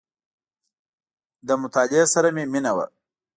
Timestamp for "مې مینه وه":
2.35-2.85